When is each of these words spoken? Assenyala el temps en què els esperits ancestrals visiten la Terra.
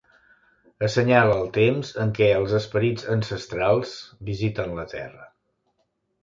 Assenyala 0.85 1.35
el 1.41 1.51
temps 1.57 1.91
en 2.05 2.13
què 2.19 2.29
els 2.37 2.55
esperits 2.61 3.05
ancestrals 3.17 3.93
visiten 4.31 4.75
la 4.81 4.87
Terra. 4.97 5.29